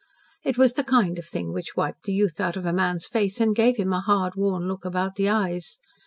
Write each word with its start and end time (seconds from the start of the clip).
It 0.43 0.57
was 0.57 0.73
the 0.73 0.83
kind 0.83 1.19
of 1.19 1.27
thing 1.27 1.53
which 1.53 1.75
wiped 1.75 2.05
the 2.05 2.11
youth 2.11 2.39
out 2.39 2.57
of 2.57 2.65
a 2.65 2.73
man's 2.73 3.05
face 3.05 3.39
and 3.39 3.55
gave 3.55 3.77
him 3.77 3.93
a 3.93 4.01
hard, 4.01 4.33
worn 4.33 4.67
look 4.67 4.83
about 4.83 5.13
the 5.13 5.29
eyes. 5.29 5.77